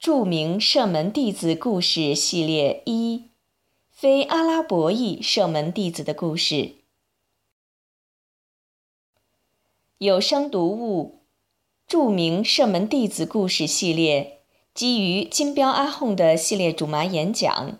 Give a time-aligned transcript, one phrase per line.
[0.00, 3.24] 著名射门弟子故事系列一：
[3.90, 6.76] 非阿拉伯裔射门弟子的故事。
[9.98, 11.20] 有声读物：
[11.86, 14.40] 著名射门弟子故事系列，
[14.72, 17.78] 基于金标阿訇的系列主麻演讲，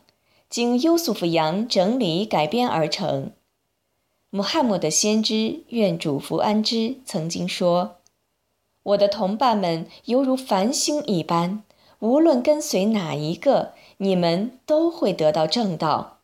[0.50, 3.32] 经优素福扬整理改编而成。
[4.28, 7.96] 穆罕默德先知愿主福安之曾经说。
[8.82, 11.64] 我的同伴们犹如繁星一般，
[12.00, 16.18] 无论跟随哪一个，你们都会得到正道。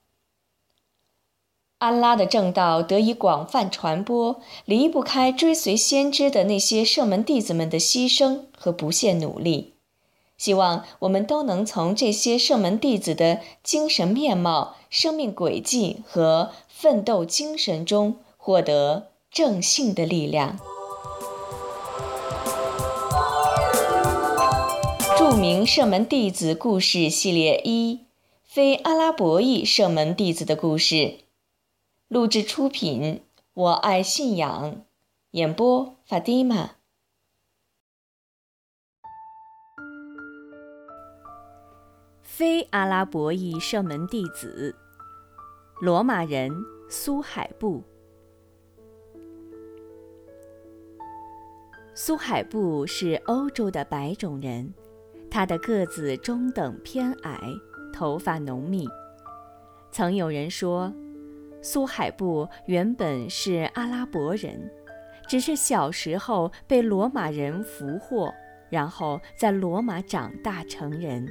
[1.79, 9.75] 安拉的正道得以广泛传播，离不开追随先知的那些圣门弟子们的牺牲和不懈努力。
[10.39, 20.59] 希望我们都能从这些圣门弟子的精神面貌、生命轨迹和奋斗精神中获得正信的力量。
[25.29, 28.07] 著名射门弟子故事系列一：
[28.45, 31.19] 非阿拉伯裔射门弟子的故事。
[32.07, 34.85] 录制出品：我爱信仰。
[35.33, 36.77] 演播：法蒂玛。
[42.23, 44.77] 非阿拉伯裔射门弟子，
[45.81, 46.53] 罗马人
[46.89, 47.83] 苏海布。
[51.97, 54.73] 苏海布是欧洲的白种人。
[55.37, 57.39] 他的个子中等偏矮，
[57.93, 58.89] 头发浓密。
[59.91, 60.91] 曾有人说，
[61.61, 64.59] 苏海布原本是阿拉伯人，
[65.29, 68.33] 只是小时候被罗马人俘获，
[68.71, 71.29] 然后在罗马长大成人。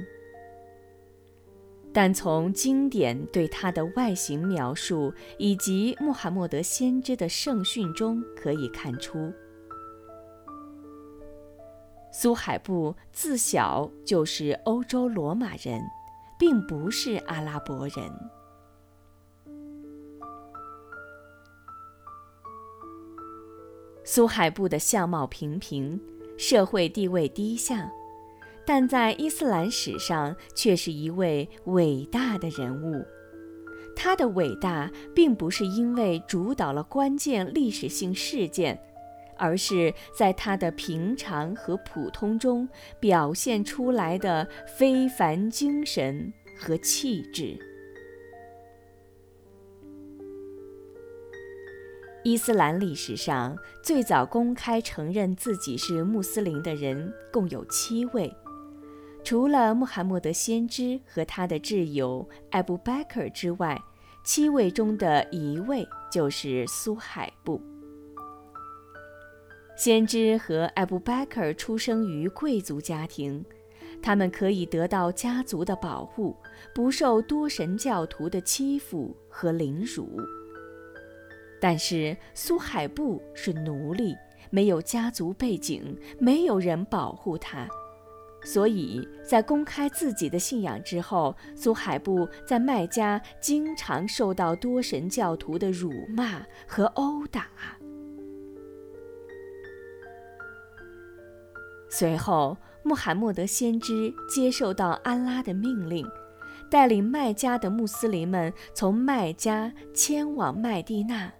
[1.92, 9.32] 但从经典对他的外形描述以及穆罕默德先知的圣训中可以看出。
[12.18, 15.82] 苏海布自小就是欧洲罗马人，
[16.38, 18.10] 并不是阿拉伯人。
[24.02, 26.00] 苏海布的相貌平平，
[26.38, 27.92] 社会地位低下，
[28.64, 33.04] 但在伊斯兰史上却是一位伟大的人物。
[33.94, 38.80] 他的伟大并不是因为主导了关键历史性事件。
[39.36, 42.68] 而是在他的平常和普通中
[43.00, 44.48] 表现出来的
[44.78, 47.58] 非凡精神和气质。
[52.24, 58.34] 伊斯兰历史上最早公开承认自己是穆斯林的人共有七位，
[59.22, 63.80] 除了穆罕默德先知和他的挚友艾布·拜克尔之外，
[64.24, 67.62] 七位中的一位就是苏海布。
[69.76, 73.44] 先知和艾布·贝克尔出生于贵族家庭，
[74.02, 76.34] 他们可以得到家族的保护，
[76.74, 80.18] 不受多神教徒的欺负和凌辱。
[81.60, 84.16] 但是苏海布是奴隶，
[84.48, 87.68] 没有家族背景，没有人保护他，
[88.44, 97.48] 所以在公开自己的信仰之后，苏海布在麦加经常受到多神教徒的辱骂和殴打。
[101.98, 106.06] 随后，穆罕默德先知接受到安拉的命令，
[106.68, 111.32] 带领麦加的穆斯林们从麦加迁往麦地那。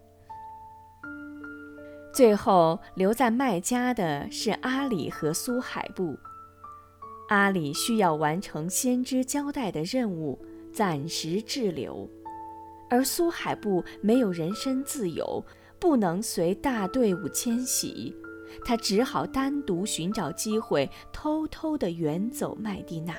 [2.11, 6.17] 最后留在麦加的是阿里和苏海布。
[7.29, 10.43] 阿里需要完成先知交代的任务，
[10.73, 12.09] 暂时滞留，
[12.89, 15.45] 而苏海布没有人身自由，
[15.79, 18.17] 不能随大队伍迁徙。
[18.65, 23.15] 他只好单独寻找机会，偷偷地远走麦地那。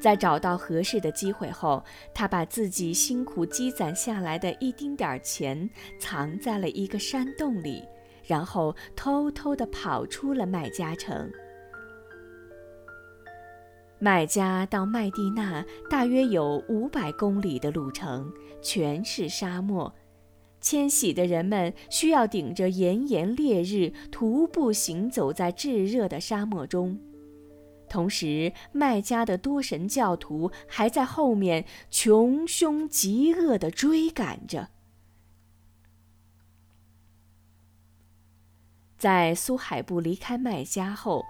[0.00, 7.84] 在找到合适的机会后，他把自己辛苦积攒下来的一丁点儿钱藏在了一个山洞里，
[8.24, 11.30] 然后偷偷地跑出了麦加城。
[13.98, 18.32] 麦加到麦地那大约有五百公里的路程，
[18.62, 19.94] 全是沙漠。
[20.60, 27.00] 迁徙的人们需要顶着炎炎烈日徒步行走在炙热的沙漠中，
[27.88, 34.68] 同时麦加的多神教徒还在后面穷凶极恶地追赶着。
[38.98, 41.24] 在苏海布离开麦加后，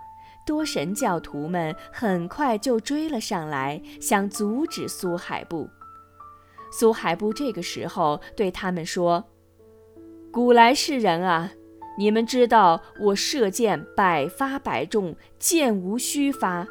[0.45, 5.71] 多神教徒们很快就追了上来，想阻止苏海布。
[6.71, 9.25] 苏海布这个时候对他们说
[10.33, 11.53] ：“古来世人啊，
[11.99, 16.67] 你们知道我射箭百发百中，箭无虚发。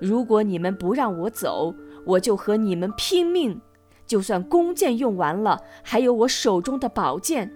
[0.00, 1.74] 如果你们不让我走，
[2.06, 3.60] 我就和你们拼命。
[4.06, 7.50] 就算弓箭用完了，还有我手中的宝剑。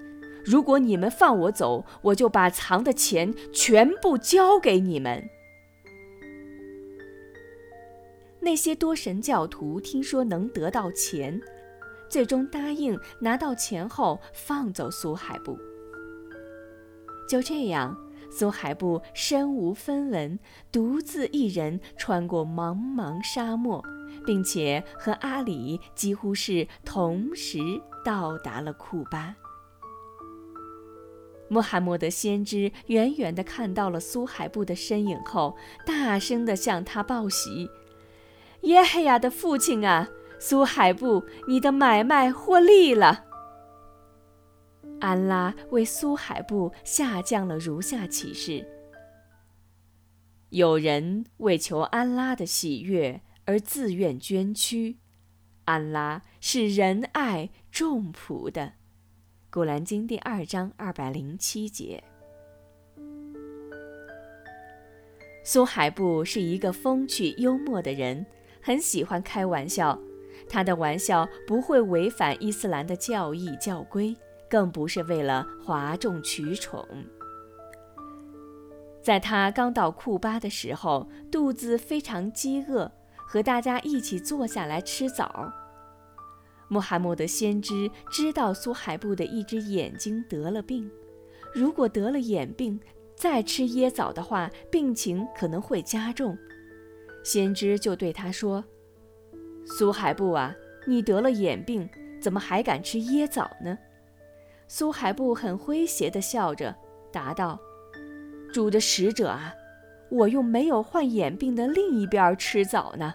[0.45, 5.29] 如果你们放我走，我就把藏的钱全部交给你们。
[8.41, 11.41] 那些多神教徒听说能得到钱，
[12.09, 15.59] 最终答应拿到钱后放走苏海布。
[17.29, 17.97] 就这样，
[18.31, 20.39] 苏海布身无分文，
[20.71, 23.83] 独自一人穿过茫茫沙漠，
[24.25, 27.59] 并且和阿里几乎是同时
[28.05, 29.35] 到达了库巴。
[31.49, 37.71] 穆罕默德先知远远地看到了苏海布的身影后，大声地向他报喜
[38.63, 43.25] ：“耶黑亚的父亲啊，苏海布，你的买卖获利了。”
[45.01, 48.67] 安拉为苏海布下降了如下启示：
[50.49, 54.97] 有人为求安拉的喜悦而自愿捐躯，
[55.67, 58.73] 安拉是仁爱众仆的。
[59.51, 62.03] 古兰经第二章二百零七节。
[65.45, 68.27] 苏海布是一个风趣幽默的人，
[68.61, 69.99] 很喜欢开玩笑。
[70.49, 74.17] 他的玩笑不会违反伊斯兰的教义教规，
[74.49, 76.87] 更不是为了哗众取宠。
[79.03, 82.91] 在他刚到库巴的时候，肚子非常饥饿，
[83.27, 85.53] 和大家一起坐下来吃枣。
[86.69, 90.91] 穆罕默德先知知道苏海布的一只眼睛得了病，
[91.55, 92.81] 如果得了眼病，
[93.15, 96.37] 再吃椰枣的话，病情可能会加重。
[97.23, 98.65] 先知就对他说
[99.67, 100.55] ：“苏海布啊，
[100.87, 101.89] 你得了眼病，
[102.23, 103.77] 怎么还敢吃椰枣呢？”
[104.69, 106.75] 苏海布很诙谐地笑着
[107.13, 107.59] 答道
[108.53, 109.53] ：“主的使者啊，
[110.11, 113.15] 我用没有患眼病的另一边吃枣呢。”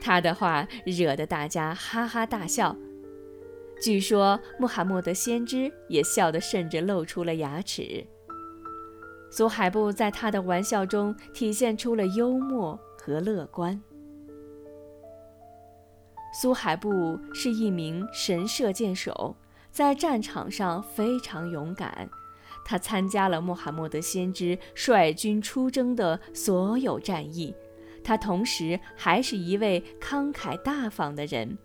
[0.00, 2.76] 他的话惹得大家哈哈大笑，
[3.80, 8.04] 据说穆罕默德先知也笑得甚至露出了牙齿。
[9.30, 13.80] 苏海布在他的玩笑中体现出了幽默和乐观。
[16.32, 19.36] 苏海布是一名神射箭手，
[19.70, 22.08] 在战场上非常勇敢，
[22.64, 27.54] 他参加了穆罕默德先知率军出征的所有战役。
[28.02, 31.56] 他同时还是一位慷慨大方的人，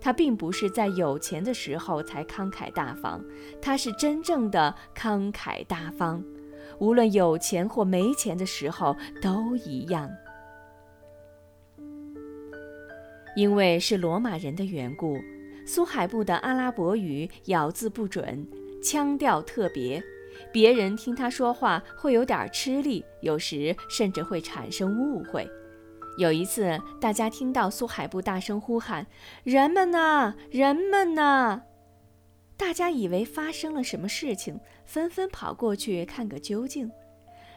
[0.00, 3.24] 他并不是在有钱的时候才慷慨大方，
[3.60, 6.22] 他是真正的慷慨大方，
[6.78, 10.08] 无论有钱或没钱的时候都一样。
[13.36, 15.18] 因为是罗马人的缘故，
[15.66, 18.46] 苏海布的阿拉伯语咬字不准，
[18.82, 20.02] 腔调特别，
[20.52, 25.48] 别人听他说话会有点吃力，有时甚至会产生误会。
[26.18, 29.06] 有一次，大家听到苏海布大声呼喊
[29.44, 30.34] ：“人们呢？
[30.50, 31.62] 人们呢？”
[32.58, 36.90] 大家以为发生了什么事情，纷纷跑过去看个究竟。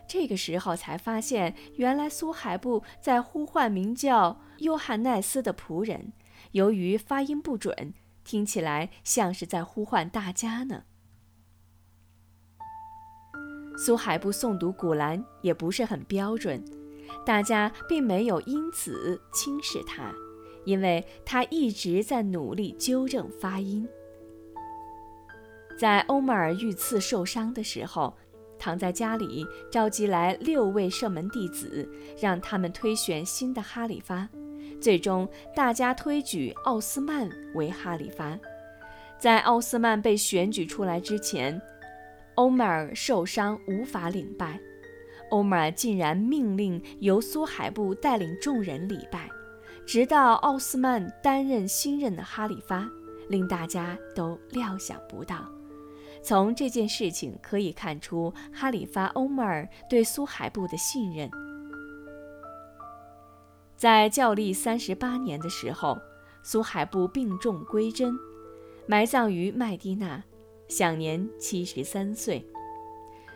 [0.08, 6.14] 这个时候才发现，原来苏海布在呼唤名叫约翰奈斯的仆人。
[6.52, 10.84] 由于发音不准，听起来像是在呼唤大家呢。
[13.76, 16.64] 苏海布诵读古兰也不是很标准。
[17.26, 20.14] 大家并没有因此轻视他，
[20.66, 23.88] 因为他一直在努力纠正发音。
[25.78, 28.16] 在欧麦尔遇刺受伤的时候，
[28.64, 31.86] 躺在家里召集来六位射门弟子，
[32.18, 34.26] 让他们推选新的哈里发。
[34.80, 38.40] 最终，大家推举奥斯曼为哈里发。
[39.20, 41.62] 在奥斯曼被选举出来之前，
[42.36, 44.58] 欧麦尔受伤无法领拜。
[45.30, 49.30] 欧麦尔竟然命令由苏海布带领众人礼拜，
[49.86, 52.90] 直到奥斯曼担任新任的哈里发，
[53.28, 55.52] 令大家都料想不到。
[56.24, 61.30] 从这件事情可以看出，哈里发欧麦尔对苏海布的信任。
[63.76, 65.98] 在教历三十八年的时候，
[66.42, 68.16] 苏海布病重归真，
[68.88, 70.24] 埋葬于麦地那，
[70.70, 72.48] 享年七十三岁。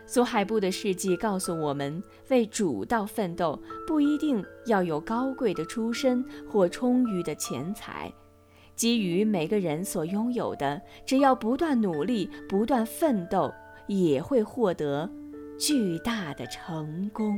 [0.05, 8.09] 苏海布的事迹告诉我们，为主道奋斗不一定要有高贵的出身或充裕的钱财，
[8.77, 13.53] 基于每个人所拥有的，只要不断努力、不断奋斗，
[13.87, 15.09] 也会获得
[15.59, 17.37] 巨大的成功。